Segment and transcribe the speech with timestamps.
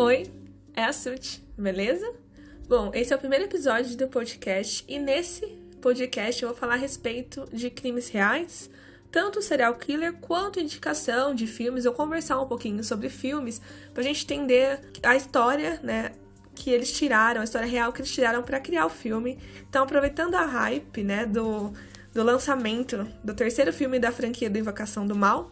[0.00, 0.30] Oi,
[0.76, 2.08] é a Sut, beleza?
[2.68, 5.44] Bom, esse é o primeiro episódio do podcast e nesse
[5.82, 8.70] podcast eu vou falar a respeito de crimes reais,
[9.10, 13.60] tanto serial killer quanto indicação de filmes, eu conversar um pouquinho sobre filmes
[13.92, 16.12] pra gente entender a história, né,
[16.54, 19.36] que eles tiraram, a história real que eles tiraram para criar o filme.
[19.68, 21.72] Então, aproveitando a hype, né, do,
[22.14, 25.50] do lançamento do terceiro filme da franquia do Invocação do Mal,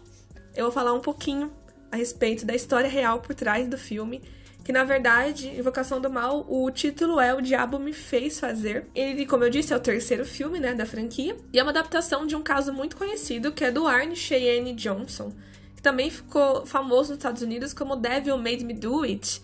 [0.54, 1.50] eu vou falar um pouquinho
[1.90, 4.22] a respeito da história real por trás do filme
[4.66, 8.88] que na verdade, Invocação do Mal, o título é O Diabo Me Fez Fazer.
[8.96, 12.26] Ele, como eu disse, é o terceiro filme, né, da franquia, e é uma adaptação
[12.26, 15.32] de um caso muito conhecido, que é do Arne Cheyenne Johnson,
[15.76, 19.40] que também ficou famoso nos Estados Unidos como Devil Made Me Do It.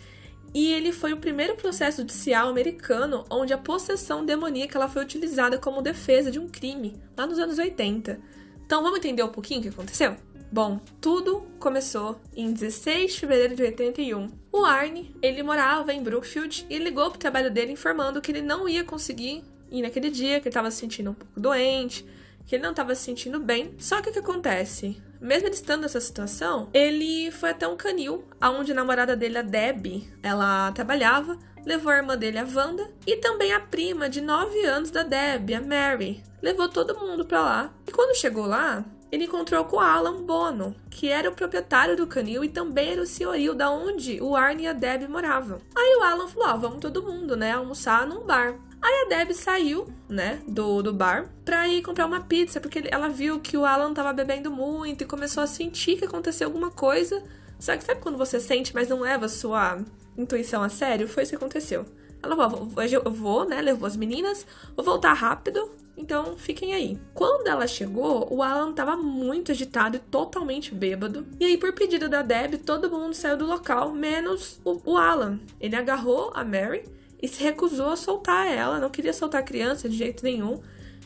[0.53, 5.57] E ele foi o primeiro processo judicial americano onde a possessão demoníaca ela foi utilizada
[5.57, 8.19] como defesa de um crime, lá nos anos 80.
[8.67, 10.17] Então vamos entender um pouquinho o que aconteceu?
[10.51, 14.42] Bom, tudo começou em 16 de fevereiro de 81.
[14.53, 18.69] O Arne, ele morava em Brookfield e ligou pro trabalho dele informando que ele não
[18.69, 22.05] ia conseguir ir naquele dia, que ele estava se sentindo um pouco doente,
[22.47, 23.75] que ele não estava se sentindo bem.
[23.79, 25.01] Só que o que acontece?
[25.19, 29.43] Mesmo ele estando nessa situação, ele foi até um canil, aonde a namorada dele, a
[29.43, 34.67] Debbie, ela trabalhava, levou a irmã dele, a Wanda, e também a prima de 9
[34.67, 36.23] anos da Debbie, a Mary.
[36.43, 37.75] Levou todo mundo pra lá.
[37.87, 42.43] E quando chegou lá, ele encontrou com Alan Bono, que era o proprietário do canil
[42.43, 45.59] e também era o senhorio da onde o Arne e a Deb moravam.
[45.77, 48.59] Aí o Alan falou: ah, vamos todo mundo, né, almoçar num bar.
[48.81, 53.09] Aí a Deb saiu, né, do, do bar pra ir comprar uma pizza, porque ela
[53.09, 57.23] viu que o Alan tava bebendo muito e começou a sentir que aconteceu alguma coisa.
[57.61, 59.79] Só que sabe quando você sente, mas não leva a sua
[60.17, 61.07] intuição a sério?
[61.07, 61.85] Foi isso que aconteceu.
[62.23, 65.71] Ela falou, hoje eu vou, né, levou as meninas, vou voltar rápido,
[66.03, 66.99] então fiquem aí.
[67.15, 71.27] Quando ela chegou, o Alan estava muito agitado e totalmente bêbado.
[71.39, 75.39] E aí, por pedido da Deb, todo mundo saiu do local, menos o, o Alan.
[75.61, 76.85] Ele agarrou a Mary
[77.23, 80.61] e se recusou a soltar ela, não queria soltar a criança de jeito nenhum.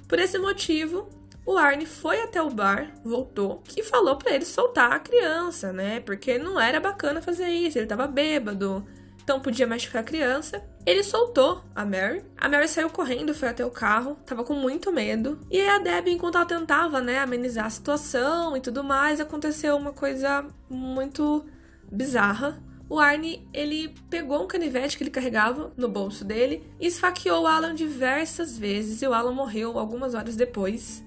[0.08, 1.08] Por esse motivo,
[1.44, 6.00] o Arne foi até o bar, voltou e falou para ele soltar a criança, né?
[6.00, 8.86] Porque não era bacana fazer isso, ele tava bêbado,
[9.22, 10.64] então podia machucar a criança.
[10.86, 12.24] Ele soltou a Mary.
[12.36, 15.40] A Mary saiu correndo, foi até o carro, tava com muito medo.
[15.50, 19.92] E a Debbie, enquanto ela tentava, né, amenizar a situação e tudo mais, aconteceu uma
[19.92, 21.44] coisa muito
[21.90, 22.62] bizarra.
[22.88, 27.46] O Arne, ele pegou um canivete que ele carregava no bolso dele e esfaqueou o
[27.48, 31.04] Alan diversas vezes e o Alan morreu algumas horas depois.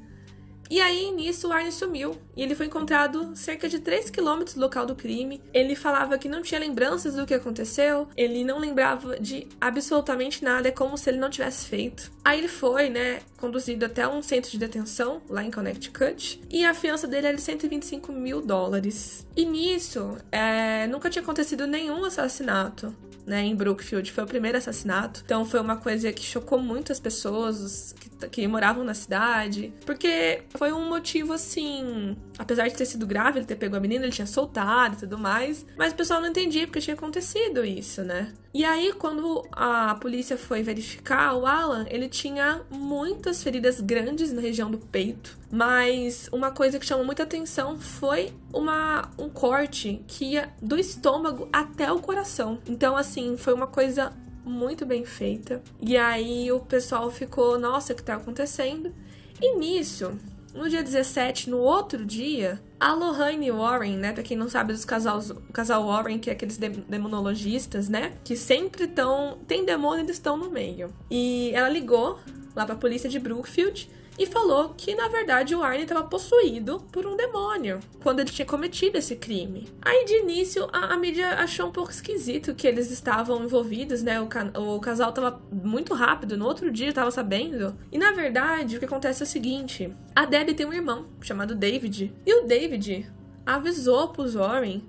[0.70, 4.62] E aí, nisso, o Arne sumiu e ele foi encontrado cerca de 3 quilômetros do
[4.62, 5.42] local do crime.
[5.52, 10.68] Ele falava que não tinha lembranças do que aconteceu, ele não lembrava de absolutamente nada,
[10.68, 12.12] é como se ele não tivesse feito.
[12.24, 16.74] Aí ele foi, né, conduzido até um centro de detenção lá em Connecticut e a
[16.74, 19.26] fiança dele era de 125 mil dólares.
[19.36, 22.96] E nisso, é, nunca tinha acontecido nenhum assassinato
[23.30, 24.12] né, em Brookfield.
[24.12, 25.22] Foi o primeiro assassinato.
[25.24, 29.74] Então foi uma coisa que chocou muito as pessoas que, que moravam na cidade.
[29.86, 32.16] Porque foi um motivo assim.
[32.38, 35.18] Apesar de ter sido grave, ele ter pego a menina, ele tinha soltado e tudo
[35.18, 35.66] mais.
[35.78, 38.34] Mas o pessoal não entendia porque tinha acontecido isso, né?
[38.54, 44.42] E aí, quando a polícia foi verificar, o Alan, ele tinha muitas feridas grandes na
[44.42, 45.38] região do peito.
[45.52, 51.48] Mas uma coisa que chamou muita atenção foi uma, um corte que ia do estômago
[51.54, 52.60] até o coração.
[52.68, 54.12] Então, assim, foi uma coisa
[54.44, 55.62] muito bem feita.
[55.82, 58.94] E aí o pessoal ficou, nossa, o que tá acontecendo?
[59.42, 60.12] E nisso,
[60.54, 64.12] no dia 17, no outro dia, a Lohane Warren, né?
[64.12, 68.14] Pra quem não sabe dos casais, o casal Warren, que é aqueles demonologistas, né?
[68.24, 69.38] Que sempre estão.
[69.48, 70.94] Tem demônio, eles estão no meio.
[71.10, 72.20] E ela ligou
[72.56, 77.08] lá pra polícia de Brookfield e falou que na verdade o Arne estava possuído por
[77.08, 79.70] um demônio quando ele tinha cometido esse crime.
[79.82, 84.20] Aí de início a, a mídia achou um pouco esquisito que eles estavam envolvidos, né?
[84.20, 87.78] O, ca o casal estava muito rápido, no outro dia estava sabendo.
[87.90, 91.56] E na verdade o que acontece é o seguinte: a Debbie tem um irmão chamado
[91.56, 93.10] David e o David
[93.46, 94.84] avisou pros Warren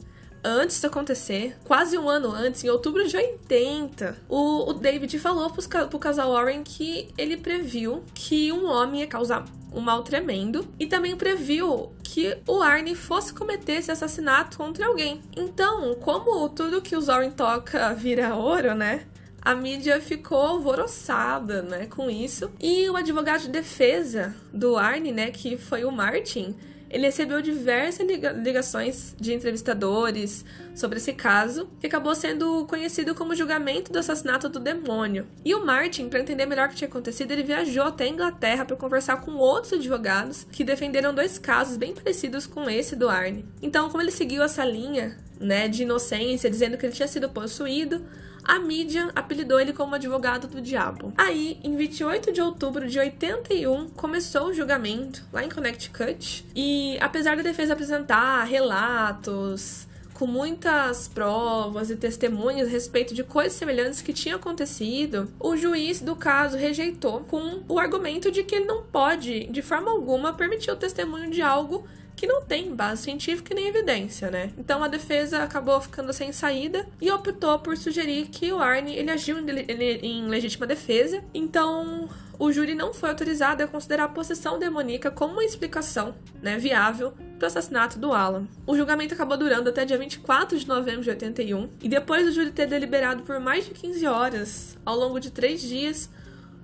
[0.45, 5.51] antes disso acontecer, quase um ano antes, em outubro de 80, o, o David falou
[5.51, 10.67] pros, pro casal Warren que ele previu que um homem ia causar um mal tremendo
[10.79, 15.23] e também previu que o Arne fosse cometer esse assassinato contra alguém.
[15.37, 19.07] Então, como tudo que o Warren toca vira ouro, né?
[19.43, 22.51] A mídia ficou alvoroçada, né, com isso.
[22.61, 26.55] E o advogado de defesa do Arne, né, que foi o Martin,
[26.91, 28.07] ele recebeu diversas
[28.43, 30.45] ligações de entrevistadores
[30.75, 35.27] sobre esse caso, que acabou sendo conhecido como julgamento do assassinato do demônio.
[35.45, 38.65] E o Martin, para entender melhor o que tinha acontecido, ele viajou até a Inglaterra
[38.65, 43.45] para conversar com outros advogados que defenderam dois casos bem parecidos com esse do Arne.
[43.63, 48.05] Então, como ele seguiu essa linha né, de inocência, dizendo que ele tinha sido possuído,
[48.45, 51.13] a mídia apelidou ele como advogado do diabo.
[51.17, 57.37] Aí, em 28 de outubro de 81, começou o julgamento lá em Connecticut, e apesar
[57.37, 59.87] da defesa apresentar relatos,
[60.21, 66.03] com muitas provas e testemunhas a respeito de coisas semelhantes que tinham acontecido, o juiz
[66.03, 70.71] do caso rejeitou com o argumento de que ele não pode, de forma alguma, permitir
[70.71, 71.87] o testemunho de algo
[72.21, 74.53] que não tem base científica nem evidência, né?
[74.59, 79.11] Então a defesa acabou ficando sem saída e optou por sugerir que o Arne ele
[79.11, 81.25] agiu em legítima defesa.
[81.33, 86.59] Então o júri não foi autorizado a considerar a possessão demoníaca como uma explicação né,
[86.59, 88.47] viável para o assassinato do Alan.
[88.67, 92.51] O julgamento acabou durando até dia 24 de novembro de 81, e depois do júri
[92.51, 96.11] ter deliberado por mais de 15 horas, ao longo de três dias,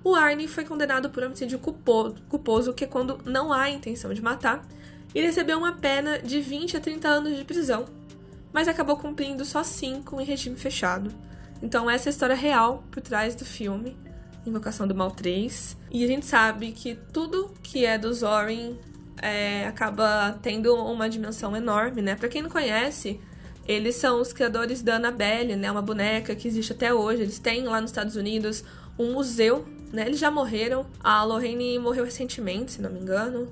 [0.03, 4.63] o Arne foi condenado por homicídio culposo, que é quando não há intenção de matar,
[5.17, 7.85] e recebeu uma pena de 20 a 30 anos de prisão,
[8.53, 11.11] mas acabou cumprindo só 5 em regime fechado.
[11.59, 13.97] Então essa é a história real por trás do filme.
[14.45, 15.75] Invocação do Mal 3.
[15.89, 18.77] E a gente sabe que tudo que é do Zorin
[19.19, 22.13] é, acaba tendo uma dimensão enorme, né?
[22.13, 23.19] Pra quem não conhece,
[23.67, 25.71] eles são os criadores da Annabelle, né?
[25.71, 27.23] Uma boneca que existe até hoje.
[27.23, 28.63] Eles têm lá nos Estados Unidos
[28.99, 30.05] um museu, né?
[30.05, 30.85] Eles já morreram.
[31.03, 33.51] A Lorraine morreu recentemente, se não me engano.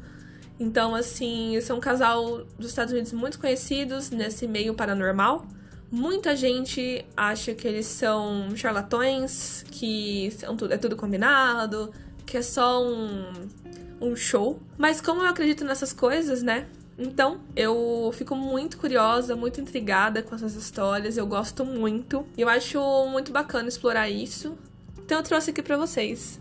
[0.59, 5.45] Então, assim, são um casal dos Estados Unidos muito conhecidos nesse meio paranormal.
[5.91, 11.91] Muita gente acha que eles são charlatões, que são tudo, é tudo combinado,
[12.25, 13.31] que é só um,
[14.01, 14.59] um show.
[14.77, 16.67] Mas como eu acredito nessas coisas, né?
[16.97, 22.25] Então, eu fico muito curiosa, muito intrigada com essas histórias, eu gosto muito.
[22.37, 24.57] E eu acho muito bacana explorar isso.
[25.05, 26.39] Então eu trouxe aqui para vocês.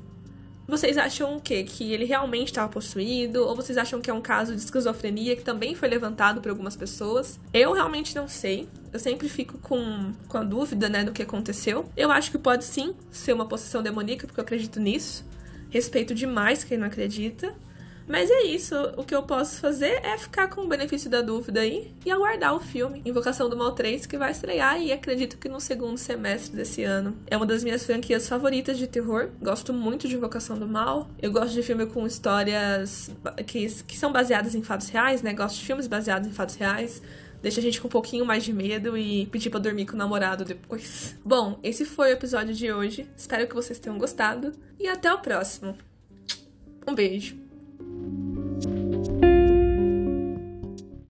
[0.66, 1.62] Vocês acham o quê?
[1.62, 3.46] Que ele realmente estava possuído?
[3.46, 6.75] Ou vocês acham que é um caso de esquizofrenia que também foi levantado por algumas
[6.75, 7.38] pessoas?
[7.52, 8.66] Eu realmente não sei.
[8.90, 11.84] Eu sempre fico com, com a dúvida, né, do que aconteceu.
[11.94, 15.25] Eu acho que pode sim ser uma possessão demoníaca, porque eu acredito nisso.
[15.69, 17.55] Respeito demais quem não acredita.
[18.06, 21.60] Mas é isso, o que eu posso fazer é ficar com o benefício da dúvida
[21.60, 25.48] aí e aguardar o filme Invocação do Mal 3, que vai estrear e acredito que
[25.48, 27.16] no segundo semestre desse ano.
[27.26, 31.08] É uma das minhas franquias favoritas de terror, gosto muito de Invocação do Mal.
[31.20, 33.10] Eu gosto de filme com histórias
[33.46, 35.32] que, que são baseadas em fatos reais, né?
[35.32, 37.02] Gosto de filmes baseados em fatos reais
[37.44, 39.98] deixa a gente com um pouquinho mais de medo e pedir para dormir com o
[39.98, 41.14] namorado depois.
[41.22, 43.06] Bom, esse foi o episódio de hoje.
[43.14, 45.76] Espero que vocês tenham gostado e até o próximo.
[46.88, 47.44] Um beijo.